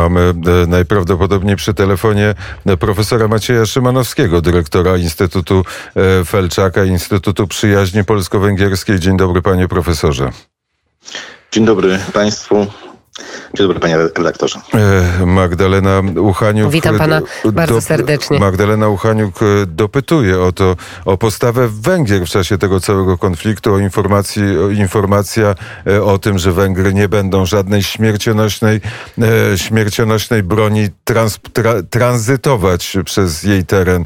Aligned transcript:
Mamy 0.00 0.20
e, 0.20 0.66
najprawdopodobniej 0.66 1.56
przy 1.56 1.74
telefonie 1.74 2.34
profesora 2.80 3.28
Macieja 3.28 3.66
Szymanowskiego, 3.66 4.40
dyrektora 4.40 4.96
Instytutu 4.96 5.64
e, 5.96 6.24
Felczaka, 6.24 6.84
Instytutu 6.84 7.46
Przyjaźni 7.46 8.04
Polsko-Węgierskiej. 8.04 9.00
Dzień 9.00 9.16
dobry, 9.16 9.42
panie 9.42 9.68
profesorze. 9.68 10.30
Dzień 11.52 11.64
dobry 11.64 11.98
państwu. 12.12 12.66
Dzień 13.54 13.66
dobry, 13.66 13.80
panie 13.80 13.96
redaktorze. 13.96 14.60
E, 15.20 15.26
Magdalena 15.26 16.02
Uchaniuk. 16.20 16.70
Witam 16.70 16.98
pana 16.98 17.20
bardzo 17.52 17.74
do, 17.74 17.80
serdecznie. 17.80 18.38
Magdalena 18.38 18.88
Uchaniuk 18.88 19.42
e, 19.42 19.66
dopytuje 19.66 20.40
o 20.40 20.52
to, 20.52 20.76
o 21.04 21.16
postawę 21.16 21.68
Węgier 21.68 22.26
w 22.26 22.28
czasie 22.28 22.58
tego 22.58 22.80
całego 22.80 23.18
konfliktu, 23.18 23.74
o, 23.74 23.78
informacji, 23.78 24.58
o 24.58 24.70
informacja 24.70 25.54
e, 25.86 26.02
o 26.02 26.18
tym, 26.18 26.38
że 26.38 26.52
Węgry 26.52 26.94
nie 26.94 27.08
będą 27.08 27.46
żadnej 27.46 27.82
śmiercionośnej, 27.82 28.80
śmiercionośnej 29.56 30.42
broni 30.42 30.88
trans, 31.04 31.38
tra, 31.52 31.74
tranzytować 31.90 32.96
przez 33.04 33.42
jej 33.42 33.64
teren 33.64 34.04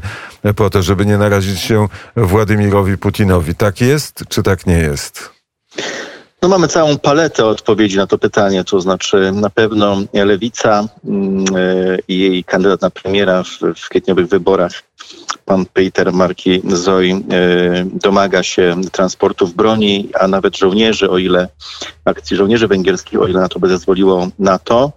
po 0.55 0.69
to, 0.69 0.83
żeby 0.83 1.05
nie 1.05 1.17
narazić 1.17 1.59
się 1.59 1.87
Władimirowi 2.15 2.97
Putinowi. 2.97 3.55
Tak 3.55 3.81
jest, 3.81 4.23
czy 4.29 4.43
tak 4.43 4.65
nie 4.65 4.77
jest? 4.77 5.35
No 6.41 6.49
mamy 6.49 6.67
całą 6.67 6.97
paletę 6.97 7.45
odpowiedzi 7.45 7.97
na 7.97 8.07
to 8.07 8.17
pytanie, 8.17 8.63
to 8.63 8.81
znaczy 8.81 9.31
na 9.31 9.49
pewno 9.49 9.97
Lewica 10.13 10.87
mm, 11.05 11.45
e, 11.55 11.97
i 12.07 12.19
jej 12.19 12.43
kandydat 12.43 12.81
na 12.81 12.89
premiera 12.89 13.43
w, 13.43 13.59
w 13.75 13.89
kwietniowych 13.89 14.27
wyborach, 14.27 14.83
pan 15.45 15.65
Peter 15.65 16.13
Marki 16.13 16.61
Zoj, 16.65 17.11
e, 17.11 17.17
domaga 17.85 18.43
się 18.43 18.81
transportów 18.91 19.53
broni, 19.53 20.09
a 20.19 20.27
nawet 20.27 20.57
żołnierzy, 20.57 21.09
o 21.09 21.17
ile 21.17 21.47
akcji 22.05 22.37
żołnierzy 22.37 22.67
węgierskich, 22.67 23.21
o 23.21 23.27
ile 23.27 23.39
na 23.39 23.47
to 23.47 23.59
by 23.59 23.67
zezwoliło 23.67 24.27
NATO. 24.39 24.91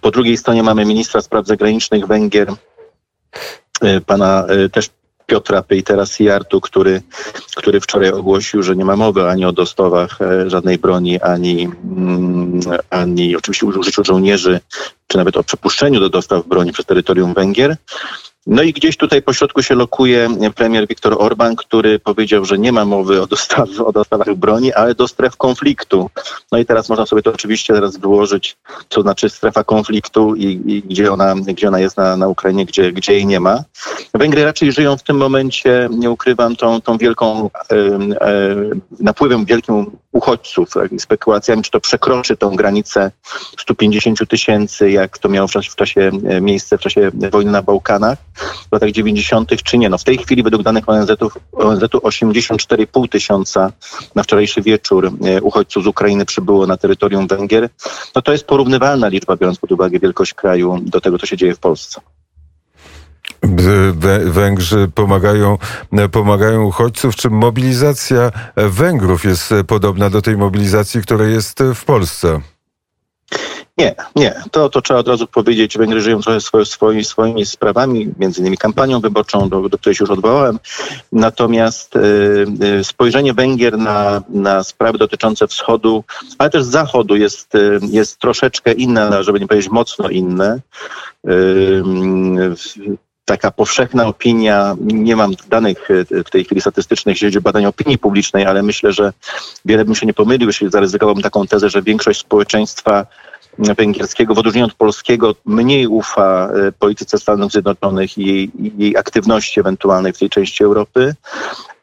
Po 0.00 0.10
drugiej 0.10 0.36
stronie 0.36 0.62
mamy 0.62 0.84
ministra 0.84 1.22
spraw 1.22 1.46
zagranicznych 1.46 2.06
Węgier, 2.06 2.52
e, 3.80 4.00
pana 4.00 4.46
też 4.72 4.90
Piotra 5.26 5.62
Pejtera 5.62 6.06
Siartu, 6.06 6.60
który, 6.60 7.02
który 7.56 7.80
wczoraj 7.80 8.10
ogłosił, 8.10 8.62
że 8.62 8.76
nie 8.76 8.84
ma 8.84 8.96
mowy 8.96 9.28
ani 9.28 9.44
o 9.44 9.52
dostawach 9.52 10.22
e, 10.22 10.50
żadnej 10.50 10.78
broni, 10.78 11.20
ani, 11.20 11.68
mm, 11.84 12.60
ani 12.90 13.36
oczywiście 13.36 13.66
użyciu 13.66 14.04
żołnierzy, 14.04 14.60
czy 15.06 15.16
nawet 15.16 15.36
o 15.36 15.44
przepuszczeniu 15.44 16.00
do 16.00 16.08
dostaw 16.08 16.46
broni 16.46 16.72
przez 16.72 16.86
terytorium 16.86 17.34
Węgier. 17.34 17.76
No 18.46 18.62
i 18.62 18.72
gdzieś 18.72 18.96
tutaj 18.96 19.22
po 19.22 19.32
środku 19.32 19.62
się 19.62 19.74
lokuje 19.74 20.28
premier 20.54 20.88
Viktor 20.88 21.16
Orban, 21.18 21.56
który 21.56 21.98
powiedział, 21.98 22.44
że 22.44 22.58
nie 22.58 22.72
ma 22.72 22.84
mowy 22.84 23.22
o, 23.22 23.26
dostaw, 23.26 23.68
o 23.80 23.92
dostawach 23.92 24.34
broni, 24.34 24.72
ale 24.72 24.94
do 24.94 25.08
stref 25.08 25.36
konfliktu. 25.36 26.10
No 26.52 26.58
i 26.58 26.66
teraz 26.66 26.88
można 26.88 27.06
sobie 27.06 27.22
to 27.22 27.32
oczywiście 27.32 27.74
teraz 27.74 27.96
wyłożyć, 27.96 28.56
co 28.88 29.02
znaczy 29.02 29.30
strefa 29.30 29.64
konfliktu 29.64 30.34
i, 30.34 30.44
i 30.66 30.82
gdzie, 30.82 31.12
ona, 31.12 31.34
gdzie 31.34 31.68
ona 31.68 31.80
jest 31.80 31.96
na, 31.96 32.16
na 32.16 32.28
Ukrainie, 32.28 32.66
gdzie, 32.66 32.92
gdzie 32.92 33.12
jej 33.12 33.26
nie 33.26 33.40
ma. 33.40 33.64
Węgry 34.14 34.44
raczej 34.44 34.72
żyją 34.72 34.96
w 34.96 35.02
tym 35.02 35.16
momencie, 35.16 35.88
nie 35.90 36.10
ukrywam, 36.10 36.56
tą, 36.56 36.80
tą 36.80 36.98
wielką 36.98 37.50
e, 37.70 37.76
e, 37.76 38.56
napływem 39.00 39.44
wielkim 39.44 39.86
uchodźców 40.12 40.68
i 40.90 41.00
spekulacjami, 41.00 41.62
czy 41.62 41.70
to 41.70 41.80
przekroczy 41.80 42.36
tą 42.36 42.56
granicę 42.56 43.10
150 43.58 44.28
tysięcy, 44.28 44.90
jak 44.90 45.18
to 45.18 45.28
miało 45.28 45.48
w 45.48 45.50
czasie, 45.50 45.70
w 45.70 45.76
czasie 45.76 46.10
e, 46.28 46.40
miejsce 46.40 46.78
w 46.78 46.80
czasie 46.80 47.10
wojny 47.30 47.50
na 47.50 47.62
Bałkanach 47.62 48.18
w 48.68 48.72
latach 48.72 48.90
90., 48.90 49.62
czy 49.62 49.78
nie. 49.78 49.88
No 49.88 49.98
w 49.98 50.04
tej 50.04 50.18
chwili 50.18 50.42
według 50.42 50.62
danych 50.62 50.88
ONZ-u, 50.88 51.30
ONZ-u 51.52 51.98
84,5 51.98 53.08
tysiąca 53.08 53.72
na 54.14 54.22
wczorajszy 54.22 54.62
wieczór 54.62 55.10
e, 55.24 55.42
uchodźców 55.42 55.84
z 55.84 55.86
Ukrainy 55.86 56.24
przybyło 56.24 56.66
na 56.66 56.76
terytorium 56.76 57.26
Węgier. 57.26 57.68
No 58.14 58.22
to 58.22 58.32
jest 58.32 58.44
porównywalna 58.44 59.08
liczba, 59.08 59.36
biorąc 59.36 59.58
pod 59.58 59.72
uwagę 59.72 59.98
wielkość 59.98 60.34
kraju 60.34 60.78
do 60.82 61.00
tego, 61.00 61.18
co 61.18 61.26
się 61.26 61.36
dzieje 61.36 61.54
w 61.54 61.58
Polsce. 61.58 62.00
Węgrzy 64.24 64.90
pomagają, 64.94 65.58
pomagają 66.12 66.62
uchodźców. 66.62 67.16
Czy 67.16 67.30
mobilizacja 67.30 68.30
Węgrów 68.56 69.24
jest 69.24 69.54
podobna 69.66 70.10
do 70.10 70.22
tej 70.22 70.36
mobilizacji, 70.36 71.02
która 71.02 71.26
jest 71.26 71.62
w 71.74 71.84
Polsce? 71.84 72.40
Nie, 73.78 73.94
nie. 74.16 74.34
To, 74.50 74.68
to 74.68 74.82
trzeba 74.82 75.00
od 75.00 75.08
razu 75.08 75.26
powiedzieć. 75.26 75.78
Węgry 75.78 76.00
żyją 76.00 76.20
trochę 76.20 76.40
swoje, 76.40 76.64
swoimi, 76.64 77.04
swoimi 77.04 77.46
sprawami, 77.46 78.12
między 78.18 78.40
innymi 78.40 78.56
kampanią 78.56 79.00
wyborczą, 79.00 79.48
do, 79.48 79.68
do 79.68 79.78
której 79.78 79.96
się 79.96 80.04
już 80.04 80.10
odwołałem. 80.10 80.58
Natomiast 81.12 81.96
y, 81.96 82.00
y, 82.80 82.84
spojrzenie 82.84 83.34
Węgier 83.34 83.78
na, 83.78 84.22
na 84.28 84.64
sprawy 84.64 84.98
dotyczące 84.98 85.46
wschodu, 85.48 86.04
ale 86.38 86.50
też 86.50 86.64
zachodu 86.64 87.16
jest, 87.16 87.54
y, 87.54 87.80
jest 87.90 88.18
troszeczkę 88.18 88.72
inne, 88.72 89.24
żeby 89.24 89.40
nie 89.40 89.46
powiedzieć 89.46 89.70
mocno 89.70 90.08
inne. 90.08 90.60
Y, 91.28 91.82
taka 93.24 93.50
powszechna 93.50 94.06
opinia, 94.06 94.76
nie 94.80 95.16
mam 95.16 95.32
danych 95.48 95.88
w 96.26 96.30
tej 96.30 96.44
chwili 96.44 96.60
statystycznych, 96.60 97.14
jeśli 97.14 97.26
chodzi 97.26 97.38
o 97.38 97.42
badania 97.42 97.68
opinii 97.68 97.98
publicznej, 97.98 98.46
ale 98.46 98.62
myślę, 98.62 98.92
że 98.92 99.12
wiele 99.64 99.84
bym 99.84 99.94
się 99.94 100.06
nie 100.06 100.14
pomylił, 100.14 100.48
jeśli 100.48 100.70
zaryzykowałbym 100.70 101.22
taką 101.22 101.46
tezę, 101.46 101.70
że 101.70 101.82
większość 101.82 102.20
społeczeństwa 102.20 103.06
węgierskiego, 103.58 104.34
w 104.34 104.38
odróżnieniu 104.38 104.66
od 104.66 104.74
polskiego, 104.74 105.34
mniej 105.44 105.86
ufa 105.86 106.48
e, 106.48 106.72
polityce 106.72 107.18
Stanów 107.18 107.52
Zjednoczonych 107.52 108.18
i 108.18 108.26
jej, 108.26 108.50
jej 108.78 108.96
aktywności 108.96 109.60
ewentualnej 109.60 110.12
w 110.12 110.18
tej 110.18 110.30
części 110.30 110.64
Europy 110.64 111.14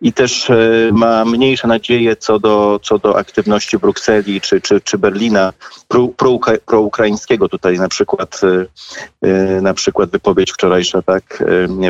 i 0.02 0.14
też 0.14 0.50
e, 0.50 0.56
ma 0.92 1.26
mniejsze 1.26 1.68
nadzieje 1.68 2.16
co 2.16 2.40
do, 2.40 2.80
co 2.84 3.00
do 3.00 3.18
aktywności 3.18 3.78
Brukseli 3.78 4.42
czy, 4.42 4.62
czy, 4.62 4.82
czy 4.82 4.98
Berlina 4.98 5.54
proukraińskiego. 6.66 7.50
Pro, 7.50 7.58
Tutaj 7.58 7.80
na 7.80 7.90
przykład, 7.90 8.42
e, 9.22 9.62
na 9.62 9.74
przykład 9.74 10.10
wypowiedź 10.10 10.52
wczorajsza 10.52 11.02
tak, 11.02 11.44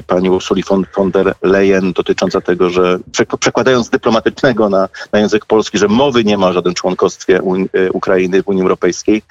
pani 0.08 0.30
Ursuli 0.30 0.64
von, 0.64 0.86
von 0.96 1.12
der 1.12 1.34
Leyen 1.42 1.94
dotycząca 1.94 2.42
tego, 2.42 2.70
że 2.70 3.00
przekładając 3.40 3.90
dyplomatycznego 3.90 4.70
na, 4.70 4.90
na 5.12 5.20
język 5.20 5.46
polski, 5.46 5.78
że 5.78 5.88
mowy 5.88 6.24
nie 6.24 6.38
ma 6.38 6.48
o 6.48 6.53
żadnym 6.53 6.74
członkostwie 6.74 7.42
Ukrainy 7.94 8.44
w 8.44 8.48
Unii 8.48 8.62
Europejskiej, 8.62 9.22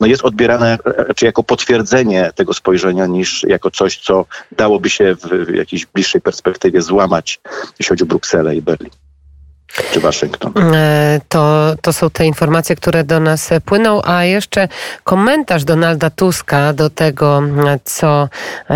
no 0.00 0.06
jest 0.06 0.24
odbierane 0.24 0.78
raczej 0.84 1.26
jako 1.26 1.42
potwierdzenie 1.42 2.30
tego 2.34 2.54
spojrzenia 2.54 3.06
niż 3.06 3.42
jako 3.48 3.70
coś, 3.70 3.98
co 3.98 4.24
dałoby 4.52 4.90
się 4.90 5.16
w 5.16 5.54
jakiejś 5.54 5.86
bliższej 5.86 6.20
perspektywie 6.20 6.82
złamać, 6.82 7.40
jeśli 7.78 7.92
chodzi 7.92 8.02
o 8.02 8.06
Brukselę 8.06 8.56
i 8.56 8.62
Berlin 8.62 8.90
czy 9.92 10.00
Waszyngton. 10.00 10.52
E, 10.74 11.20
to, 11.28 11.74
to 11.82 11.92
są 11.92 12.10
te 12.10 12.26
informacje, 12.26 12.76
które 12.76 13.04
do 13.04 13.20
nas 13.20 13.50
płyną, 13.64 14.02
a 14.04 14.24
jeszcze 14.24 14.68
komentarz 15.04 15.64
Donalda 15.64 16.10
Tuska 16.10 16.72
do 16.72 16.90
tego, 16.90 17.42
co 17.84 18.28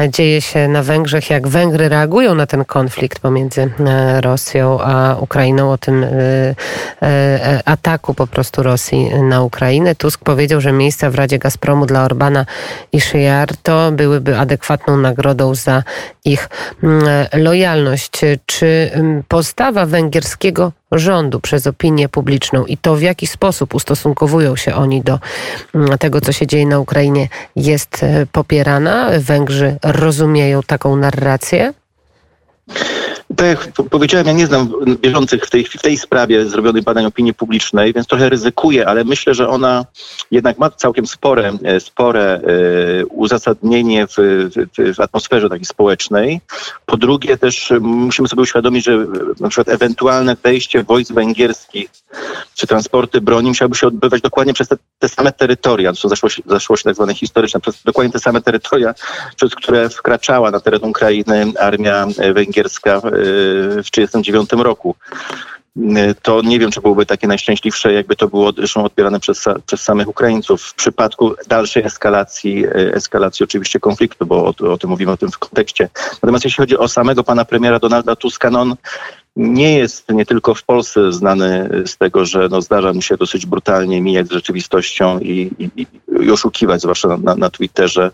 dzieje 0.08 0.40
się 0.40 0.68
na 0.68 0.82
Węgrzech, 0.82 1.30
jak 1.30 1.48
Węgry 1.48 1.88
reagują 1.88 2.34
na 2.34 2.46
ten 2.46 2.64
konflikt 2.64 3.18
pomiędzy 3.18 3.70
e, 3.86 4.20
Rosją 4.20 4.80
a 4.80 5.16
Ukrainą, 5.20 5.72
o 5.72 5.78
tym 5.78 6.04
e, 7.02 7.62
ataku 7.64 8.14
po 8.14 8.26
prostu 8.26 8.62
Rosji 8.62 9.14
na 9.14 9.42
Ukrainę. 9.42 9.94
Tusk 9.94 10.20
powiedział, 10.24 10.60
że 10.60 10.72
miejsca 10.72 11.10
w 11.10 11.14
Radzie 11.14 11.38
Gazpromu 11.38 11.86
dla 11.86 12.04
Orbana 12.04 12.46
i 12.92 13.00
Szyjarto 13.00 13.92
byłyby 13.92 14.38
adekwatną 14.38 14.96
nagrodą 14.96 15.54
za 15.54 15.82
ich 16.24 16.48
lojalność. 17.32 18.20
Czy 18.46 18.90
postawa 19.28 19.86
węgierskiego 19.86 20.72
rządu 20.92 21.40
przez 21.40 21.66
opinię 21.66 22.08
publiczną 22.08 22.64
i 22.64 22.76
to, 22.76 22.96
w 22.96 23.02
jaki 23.02 23.26
sposób 23.26 23.74
ustosunkowują 23.74 24.56
się 24.56 24.74
oni 24.74 25.02
do 25.02 25.18
mm, 25.74 25.98
tego, 25.98 26.20
co 26.20 26.32
się 26.32 26.46
dzieje 26.46 26.66
na 26.66 26.78
Ukrainie, 26.78 27.28
jest 27.56 28.02
e, 28.02 28.26
popierana. 28.32 29.10
Węgrzy 29.18 29.76
rozumieją 29.82 30.62
taką 30.62 30.96
narrację? 30.96 31.72
Tak 33.36 33.46
jak 33.46 33.72
powiedziałem, 33.90 34.26
ja 34.26 34.32
nie 34.32 34.46
znam 34.46 34.72
bieżących 35.00 35.44
w 35.44 35.50
tej, 35.50 35.64
w 35.64 35.82
tej 35.82 35.98
sprawie 35.98 36.46
zrobionych 36.46 36.84
badań 36.84 37.06
opinii 37.06 37.34
publicznej, 37.34 37.92
więc 37.92 38.06
trochę 38.06 38.28
ryzykuję, 38.28 38.88
ale 38.88 39.04
myślę, 39.04 39.34
że 39.34 39.48
ona 39.48 39.84
jednak 40.30 40.58
ma 40.58 40.70
całkiem 40.70 41.06
spore, 41.06 41.52
e, 41.64 41.80
spore 41.80 42.22
e, 42.22 43.06
uzasadnienie 43.06 44.06
w, 44.06 44.14
w, 44.16 44.94
w 44.96 45.00
atmosferze 45.00 45.48
takiej 45.48 45.64
społecznej. 45.64 46.40
Po 46.86 46.96
drugie 46.96 47.38
też 47.38 47.72
musimy 47.80 48.28
sobie 48.28 48.42
uświadomić, 48.42 48.84
że 48.84 49.06
na 49.40 49.48
przykład 49.48 49.68
ewentualne 49.68 50.36
wejście 50.42 50.84
wojsk 50.84 51.12
węgierskich 51.12 51.90
czy 52.54 52.66
transporty 52.66 53.20
broni 53.20 53.48
musiałyby 53.48 53.76
się 53.76 53.86
odbywać 53.86 54.22
dokładnie 54.22 54.54
przez 54.54 54.68
te, 54.68 54.76
te 54.98 55.08
same 55.08 55.32
terytoria, 55.32 55.92
to 55.92 55.96
są 55.96 56.08
zaszłości, 56.08 56.42
zaszłości 56.46 56.84
tak 56.84 56.94
zwane 56.94 57.14
historyczne, 57.14 57.60
przez 57.60 57.82
dokładnie 57.82 58.12
te 58.12 58.18
same 58.18 58.42
terytoria, 58.42 58.94
przez 59.36 59.54
które 59.54 59.88
wkraczała 59.88 60.50
na 60.50 60.60
teren 60.60 60.84
Ukrainy 60.84 61.52
armia 61.58 62.06
węgierska 62.34 63.00
w 63.84 63.90
1939 63.90 64.64
roku 64.64 64.94
to 66.22 66.42
nie 66.42 66.58
wiem, 66.58 66.70
czy 66.70 66.80
byłoby 66.80 67.06
takie 67.06 67.26
najszczęśliwsze, 67.26 67.92
jakby 67.92 68.16
to 68.16 68.28
było 68.28 68.52
zresztą 68.52 68.84
odbierane 68.84 69.20
przez, 69.20 69.44
przez 69.66 69.82
samych 69.82 70.08
Ukraińców. 70.08 70.62
W 70.62 70.74
przypadku 70.74 71.34
dalszej 71.48 71.84
eskalacji, 71.84 72.66
e, 72.66 72.74
eskalacji 72.74 73.44
oczywiście 73.44 73.80
konfliktu, 73.80 74.26
bo 74.26 74.44
o, 74.44 74.72
o 74.72 74.78
tym 74.78 74.90
mówimy 74.90 75.12
o 75.12 75.16
tym 75.16 75.30
w 75.30 75.38
kontekście. 75.38 75.88
Natomiast 76.22 76.44
jeśli 76.44 76.62
chodzi 76.62 76.78
o 76.78 76.88
samego 76.88 77.24
pana 77.24 77.44
premiera 77.44 77.78
Donalda 77.78 78.16
Tuska, 78.16 78.50
no 78.50 78.60
on 78.60 78.74
nie 79.40 79.78
jest 79.78 80.08
nie 80.08 80.26
tylko 80.26 80.54
w 80.54 80.62
Polsce 80.62 81.12
znany 81.12 81.68
z 81.86 81.96
tego, 81.96 82.24
że 82.24 82.48
no, 82.50 82.62
zdarza 82.62 82.92
mu 82.92 83.02
się 83.02 83.16
dosyć 83.16 83.46
brutalnie 83.46 84.02
mijać 84.02 84.28
z 84.28 84.30
rzeczywistością 84.30 85.18
i, 85.18 85.50
i, 85.58 85.86
i 86.20 86.30
oszukiwać, 86.30 86.80
zwłaszcza 86.80 87.08
na, 87.08 87.16
na, 87.16 87.34
na, 87.34 87.50
Twitterze. 87.50 88.10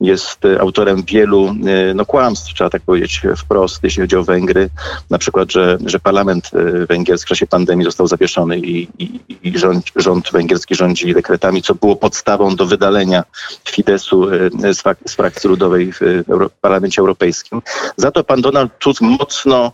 Jest 0.00 0.38
autorem 0.60 1.02
wielu 1.02 1.54
no, 1.94 2.06
kłamstw, 2.06 2.54
trzeba 2.54 2.70
tak 2.70 2.82
powiedzieć 2.82 3.22
wprost, 3.38 3.82
jeśli 3.82 4.00
chodzi 4.00 4.16
o 4.16 4.24
Węgry. 4.24 4.70
Na 5.10 5.18
przykład, 5.18 5.52
że, 5.52 5.78
że 5.86 5.98
parlament 5.98 6.50
węgierski 6.88 7.26
w 7.26 7.28
czasie 7.28 7.46
pandemii 7.46 7.84
został 7.84 8.06
zawieszony 8.06 8.58
i, 8.58 8.88
i, 8.98 9.20
i 9.42 9.58
rząd, 9.58 9.84
rząd 9.96 10.32
węgierski 10.32 10.74
rządzi 10.74 11.14
dekretami, 11.14 11.62
co 11.62 11.74
było 11.74 11.96
podstawą 11.96 12.56
do 12.56 12.66
wydalenia 12.66 13.24
Fidesu 13.68 14.26
z, 14.72 14.80
frak 14.80 14.98
z 15.06 15.14
frakcji 15.14 15.50
ludowej 15.50 15.92
w 15.92 16.00
Euro 16.28 16.50
Parlamencie 16.60 17.00
Europejskim. 17.00 17.62
Za 17.96 18.10
to 18.10 18.24
pan 18.24 18.40
Donald 18.40 18.78
Tusk 18.78 19.00
mocno 19.00 19.72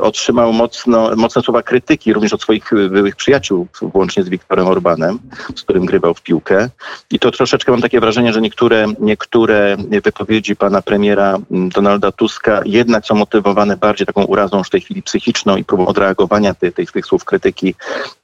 otrzymał 0.00 0.52
mocno, 0.52 1.16
mocne 1.16 1.42
słowa 1.42 1.62
krytyki 1.62 2.12
również 2.12 2.32
od 2.32 2.42
swoich 2.42 2.70
byłych 2.90 3.16
przyjaciół, 3.16 3.66
włącznie 3.82 4.22
z 4.22 4.28
Wiktorem 4.28 4.66
Orbanem, 4.66 5.18
z 5.56 5.62
którym 5.62 5.86
grywał 5.86 6.14
w 6.14 6.22
piłkę. 6.22 6.68
I 7.10 7.18
to 7.18 7.30
troszeczkę 7.30 7.72
mam 7.72 7.80
takie 7.80 8.00
wrażenie, 8.00 8.32
że 8.32 8.40
niektóre, 8.40 8.86
niektóre 9.00 9.76
wypowiedzi 10.04 10.56
pana 10.56 10.82
premiera 10.82 11.38
Donalda 11.50 12.12
Tuska 12.12 12.60
jednak 12.64 13.06
są 13.06 13.14
motywowane 13.14 13.76
bardziej 13.76 14.06
taką 14.06 14.24
urazą 14.24 14.58
już 14.58 14.66
w 14.66 14.70
tej 14.70 14.80
chwili 14.80 15.02
psychiczną 15.02 15.56
i 15.56 15.64
próbą 15.64 15.86
odreagowania 15.86 16.54
tych, 16.54 16.74
tych, 16.74 16.92
tych 16.92 17.06
słów 17.06 17.24
krytyki 17.24 17.74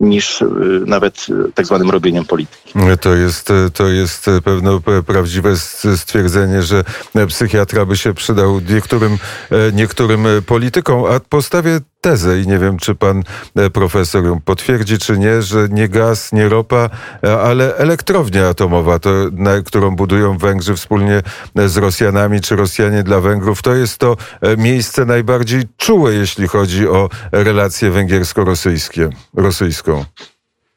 niż 0.01 0.43
e, 0.43 0.47
nawet 0.87 1.27
tak 1.55 1.67
zwanym 1.67 1.91
robieniem 1.91 2.25
polityki. 2.25 2.73
To 3.01 3.15
jest, 3.15 3.53
to 3.75 3.89
jest 3.89 4.27
pewno 4.45 4.81
prawdziwe 5.07 5.57
stwierdzenie, 5.97 6.63
że 6.63 6.85
psychiatra 7.29 7.87
by 7.87 7.97
się 7.97 8.15
przydał 8.15 8.61
niektórym, 8.61 9.19
e, 9.51 9.73
niektórym 9.73 10.27
politykom, 10.47 11.05
a 11.05 11.21
postawię 11.29 11.81
tezę 12.01 12.41
i 12.41 12.47
nie 12.47 12.59
wiem, 12.59 12.79
czy 12.79 12.95
pan 12.95 13.23
e, 13.57 13.71
profesor 13.71 14.25
ją 14.25 14.41
potwierdzi, 14.41 14.99
czy 14.99 15.19
nie, 15.19 15.43
że 15.43 15.69
nie 15.71 15.89
gaz, 15.89 16.33
nie 16.33 16.49
ropa, 16.49 16.91
e, 17.25 17.41
ale 17.41 17.77
elektrownia 17.77 18.49
atomowa, 18.49 18.99
to, 18.99 19.11
na, 19.33 19.63
którą 19.63 19.97
budują 19.97 20.39
Węgrzy 20.39 20.75
wspólnie 20.75 21.23
e, 21.57 21.69
z 21.69 21.77
Rosjanami, 21.77 22.41
czy 22.41 22.57
Rosjanie 22.57 23.03
dla 23.03 23.21
Węgrów, 23.21 23.63
to 23.63 23.75
jest 23.75 23.99
to 23.99 24.17
miejsce 24.59 25.05
najbardziej 25.05 25.63
czułe, 25.77 26.15
jeśli 26.15 26.49
chodzi 26.49 26.89
o 26.89 27.09
relacje 27.33 27.91
węgiersko-rosyjskie, 27.91 29.11
rosyjską. 29.35 30.05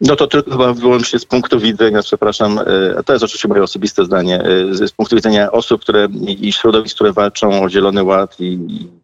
No 0.01 0.15
to 0.15 0.27
tylko 0.27 0.51
chyba 0.51 0.74
wyłącznie 0.74 1.19
z 1.19 1.25
punktu 1.25 1.59
widzenia, 1.59 2.01
przepraszam, 2.01 2.59
to 3.06 3.13
jest 3.13 3.25
oczywiście 3.25 3.48
moje 3.48 3.63
osobiste 3.63 4.06
zdanie, 4.06 4.44
z 4.71 4.92
punktu 4.92 5.15
widzenia 5.15 5.51
osób, 5.51 5.81
które 5.81 6.07
i 6.27 6.53
środowisk, 6.53 6.95
które 6.95 7.13
walczą 7.13 7.63
o 7.63 7.69
Zielony 7.69 8.03
Ład 8.03 8.36
i 8.39 8.57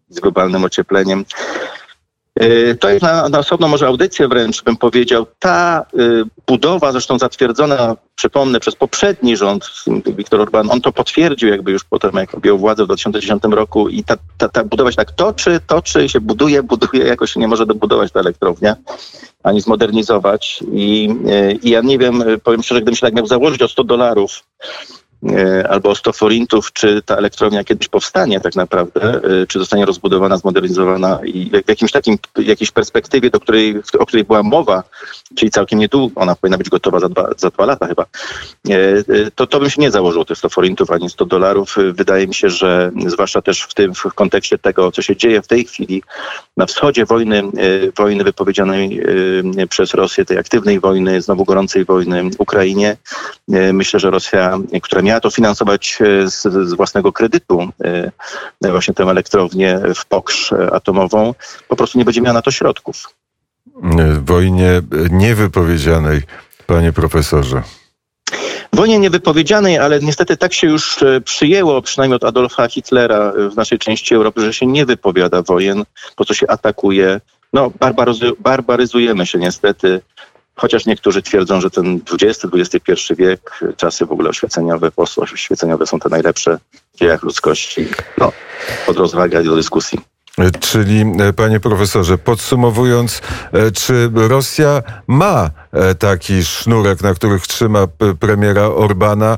z 0.10 0.20
globalnym 0.20 0.64
ociepleniem. 0.64 1.26
E, 2.40 2.76
to 2.76 2.90
jest 2.90 3.02
na, 3.02 3.30
na 3.30 3.40
osobną 3.40 3.68
może 3.68 3.88
audycję 3.88 4.28
wręcz, 4.28 4.64
bym 4.64 4.78
powiedział. 4.78 5.26
Ta 5.40 5.86
y, 6.00 6.24
budowa, 6.48 6.92
zresztą 6.92 7.20
zatwierdzona, 7.20 7.96
przypomnę, 8.16 8.60
przez 8.60 8.76
poprzedni 8.76 9.38
rząd, 9.38 9.70
Viktor 10.06 10.42
Orban, 10.42 10.72
on 10.72 10.82
to 10.82 10.92
potwierdził 10.92 11.50
jakby 11.50 11.72
już 11.72 11.84
potem, 11.84 12.12
jak 12.16 12.36
objął 12.36 12.58
władzę 12.58 12.84
w 12.84 12.88
2010 12.88 13.44
roku 13.44 13.90
i 13.90 14.04
ta, 14.04 14.16
ta, 14.38 14.50
ta 14.50 14.64
budowa 14.64 14.92
się 14.92 14.98
tak 14.98 15.12
toczy, 15.12 15.60
toczy 15.68 16.10
się 16.10 16.22
buduje, 16.22 16.64
buduje, 16.64 17.06
jakoś 17.06 17.36
nie 17.36 17.48
może 17.48 17.66
dobudować 17.66 18.12
ta 18.12 18.20
elektrownia, 18.20 18.76
ani 19.44 19.62
zmodernizować. 19.62 20.64
I, 20.72 21.10
y, 21.32 21.60
i 21.64 21.70
ja 21.70 21.82
nie 21.82 21.98
wiem, 21.98 22.24
powiem 22.44 22.64
szczerze, 22.64 22.82
gdybym 22.82 22.96
się 22.96 23.08
tak 23.08 23.16
miał 23.16 23.28
założyć 23.28 23.62
o 23.62 23.68
100 23.68 23.84
dolarów, 23.84 24.44
albo 25.70 25.96
100 25.96 26.14
forintów, 26.14 26.74
czy 26.74 27.02
ta 27.02 27.16
elektrownia 27.16 27.64
kiedyś 27.64 27.88
powstanie 27.88 28.40
tak 28.40 28.56
naprawdę, 28.56 29.02
e, 29.02 29.48
czy 29.48 29.60
zostanie 29.60 29.86
rozbudowana, 29.86 30.38
zmodernizowana 30.38 31.20
i 31.26 31.52
w 31.66 31.70
jakimś 31.70 31.92
takim, 31.92 32.18
jakiejś 32.38 32.72
perspektywie, 32.72 33.30
do 33.30 33.40
której, 33.40 33.76
o 34.00 34.06
której 34.06 34.24
była 34.24 34.44
mowa, 34.44 34.84
czyli 35.36 35.52
całkiem 35.52 35.80
niedługo, 35.80 36.22
ona 36.22 36.36
powinna 36.36 36.58
być 36.58 36.70
gotowa 36.70 37.00
za 37.00 37.10
dwa, 37.10 37.30
za 37.38 37.50
dwa 37.50 37.66
lata 37.66 37.88
chyba, 37.88 38.06
e, 38.70 39.32
to, 39.36 39.48
to 39.48 39.60
bym 39.60 39.70
się 39.70 39.82
nie 39.82 39.92
założył 39.92 40.26
tych 40.26 40.38
100 40.38 40.50
forintów 40.50 40.92
ani 40.92 41.10
100 41.10 41.26
dolarów. 41.26 41.76
Wydaje 41.94 42.28
mi 42.28 42.34
się, 42.34 42.50
że 42.50 42.92
zwłaszcza 43.08 43.42
też 43.42 43.62
w 43.62 43.74
tym, 43.74 43.94
w 43.94 44.04
kontekście 44.16 44.58
tego, 44.58 44.92
co 44.92 45.02
się 45.02 45.16
dzieje 45.16 45.42
w 45.42 45.48
tej 45.48 45.66
chwili 45.66 46.04
na 46.58 46.66
wschodzie 46.66 47.06
wojny, 47.06 47.44
wojny 47.98 48.24
wypowiedzianej 48.24 49.02
przez 49.70 49.94
Rosję, 49.94 50.26
tej 50.26 50.38
aktywnej 50.38 50.80
wojny, 50.80 51.22
znowu 51.22 51.46
gorącej 51.46 51.86
wojny 51.86 52.30
w 52.30 52.40
Ukrainie, 52.40 52.98
myślę, 53.74 54.00
że 54.00 54.10
Rosja, 54.10 54.58
która 54.82 55.02
miała 55.08 55.20
to 55.20 55.30
finansować 55.30 56.00
e, 56.02 56.30
z, 56.30 56.42
z 56.42 56.74
własnego 56.74 57.12
kredytu, 57.12 57.70
e, 57.84 58.72
właśnie 58.72 58.94
tę 58.94 59.04
elektrownię 59.04 59.80
w 59.96 60.06
Pokrzz 60.06 60.54
atomową, 60.72 61.34
po 61.68 61.76
prostu 61.76 61.98
nie 61.98 62.06
będzie 62.06 62.22
miała 62.22 62.34
na 62.34 62.42
to 62.42 62.52
środków. 62.52 63.10
W 63.94 64.26
wojnie 64.26 64.82
niewypowiedzianej, 65.12 66.22
panie 66.66 66.94
profesorze. 66.94 67.62
Wojnie 68.74 69.00
niewypowiedzianej, 69.00 69.78
ale 69.78 70.00
niestety 70.00 70.38
tak 70.38 70.54
się 70.54 70.68
już 70.68 71.04
e, 71.04 71.22
przyjęło, 71.22 71.82
przynajmniej 71.82 72.16
od 72.16 72.24
Adolfa 72.24 72.68
Hitlera 72.68 73.34
w 73.52 73.56
naszej 73.56 73.80
części 73.80 74.16
Europy, 74.16 74.42
że 74.42 74.54
się 74.54 74.66
nie 74.66 74.86
wypowiada 74.86 75.42
wojen, 75.42 75.84
po 76.16 76.26
co 76.26 76.34
się 76.34 76.48
atakuje. 76.48 77.22
No, 77.54 77.72
barbaryzujemy 78.40 79.26
się 79.26 79.40
niestety 79.40 80.02
Chociaż 80.58 80.86
niektórzy 80.86 81.22
twierdzą, 81.22 81.62
że 81.62 81.70
ten 81.70 82.02
XX-XXI 82.12 83.16
wiek, 83.16 83.60
czasy 83.78 84.06
w 84.06 84.12
ogóle 84.12 84.30
oświeceniowe, 84.30 84.92
postoświeceniowe 84.92 85.88
są 85.88 86.00
te 86.00 86.10
najlepsze 86.10 86.58
w 86.96 87.00
dziejach 87.00 87.24
ludzkości. 87.24 87.88
No, 88.18 88.32
od 88.88 88.98
rozwagi 88.98 89.44
do 89.44 89.56
dyskusji. 89.56 90.00
Czyli, 90.60 91.06
e, 91.20 91.34
panie 91.34 91.60
profesorze, 91.60 92.18
podsumowując, 92.18 93.22
e, 93.54 93.72
czy 93.72 94.12
Rosja 94.14 94.82
ma 95.08 95.50
e, 95.72 95.96
taki 95.96 96.44
sznurek, 96.44 97.02
na 97.02 97.14
których 97.14 97.48
trzyma 97.48 97.88
premiera 98.20 98.66
Orbana 98.68 99.38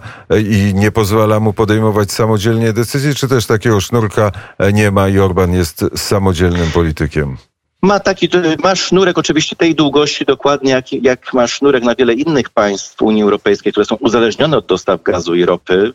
i 0.50 0.72
nie 0.76 0.92
pozwala 0.92 1.40
mu 1.40 1.54
podejmować 1.54 2.12
samodzielnie 2.12 2.74
decyzji, 2.74 3.16
czy 3.16 3.28
też 3.28 3.46
takiego 3.46 3.82
sznurka 3.82 4.32
nie 4.74 4.92
ma 4.92 5.08
i 5.08 5.20
Orban 5.20 5.54
jest 5.54 5.86
samodzielnym 5.96 6.72
politykiem? 6.72 7.38
Ma 7.82 8.00
taki, 8.00 8.30
ma 8.64 8.76
sznurek 8.76 9.18
oczywiście 9.18 9.56
tej 9.56 9.76
długości 9.76 10.26
dokładnie 10.26 10.72
jak, 10.72 10.94
jak 10.94 11.34
ma 11.34 11.48
sznurek 11.48 11.84
na 11.84 11.96
wiele 11.96 12.14
innych 12.14 12.50
państw 12.50 13.02
Unii 13.02 13.24
Europejskiej, 13.24 13.72
które 13.72 13.86
są 13.86 13.96
uzależnione 13.96 14.58
od 14.58 14.66
dostaw 14.66 15.04
gazu 15.04 15.36
i 15.36 15.46
ropy. 15.46 15.94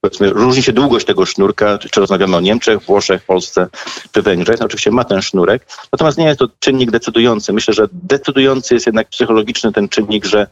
Powiedzmy, 0.00 0.30
różni 0.30 0.62
się 0.62 0.72
długość 0.72 1.06
tego 1.06 1.26
sznurka, 1.26 1.78
czy, 1.78 1.88
czy 1.88 2.00
rozmawiamy 2.00 2.36
o 2.36 2.40
Niemczech, 2.40 2.82
Włoszech, 2.82 3.22
Polsce 3.22 3.66
czy 4.12 4.22
Węgrzech. 4.22 4.60
No, 4.60 4.66
oczywiście 4.66 4.90
ma 4.90 5.04
ten 5.04 5.22
sznurek, 5.22 5.66
natomiast 5.92 6.18
nie 6.18 6.24
jest 6.24 6.38
to 6.38 6.48
czynnik 6.58 6.90
decydujący. 6.90 7.52
Myślę, 7.52 7.74
że 7.74 7.88
decydujący 7.92 8.74
jest 8.74 8.86
jednak 8.86 9.08
psychologiczny 9.08 9.72
ten 9.72 9.88
czynnik, 9.88 10.24
że 10.24 10.46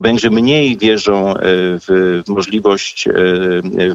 Węgrzy 0.00 0.30
mniej 0.30 0.78
wierzą 0.78 1.36
e, 1.36 1.40
w 1.88 2.22
możliwość, 2.28 3.08
e, 3.08 3.12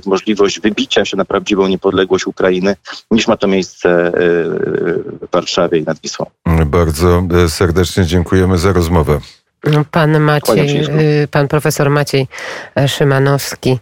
w 0.02 0.06
możliwość 0.06 0.60
wybicia 0.60 1.06
się 1.06 1.18
na 1.18 1.26
prawdziwą 1.26 1.68
niepodległość 1.68 2.28
Ukrainy, 2.28 2.76
niż 3.12 3.28
ma 3.28 3.38
to 3.38 3.48
miejsce 3.48 3.90
e, 3.90 4.12
w 4.12 5.32
Warszawie 5.32 5.80
i 5.80 5.84
nad 5.84 6.00
Wisłą. 6.00 6.26
Bardzo 6.66 7.24
serdecznie 7.48 8.06
dziękujemy 8.06 8.58
za 8.58 8.74
rozmowę. 8.74 9.20
Pan 9.92 10.20
Maciej, 10.20 10.86
y, 11.24 11.28
pan 11.28 11.48
profesor 11.48 11.90
Maciej 11.90 12.28
Szymanowski, 12.88 13.80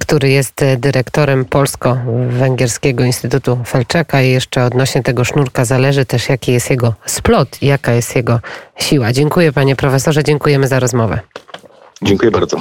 który 0.00 0.30
jest 0.30 0.64
dyrektorem 0.76 1.44
Polsko-Węgierskiego 1.44 3.04
Instytutu 3.04 3.58
Felczaka 3.66 4.22
i 4.22 4.30
jeszcze 4.30 4.64
odnośnie 4.64 5.02
tego 5.02 5.24
sznurka 5.24 5.64
zależy 5.64 6.04
też 6.04 6.28
jaki 6.28 6.52
jest 6.52 6.70
jego 6.70 6.94
splot, 7.06 7.62
jaka 7.62 7.92
jest 7.92 8.16
jego 8.16 8.40
siła. 8.76 9.12
Dziękuję 9.12 9.52
panie 9.52 9.76
profesorze, 9.76 10.24
dziękujemy 10.24 10.68
za 10.68 10.80
rozmowę. 10.80 11.20
Dziękuję 12.02 12.30
bardzo. 12.30 12.56